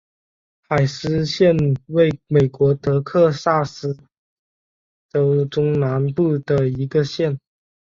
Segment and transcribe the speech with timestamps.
[0.67, 1.55] 海斯县
[1.85, 3.95] 位美国德克萨斯
[5.11, 7.39] 州中南部的一个县。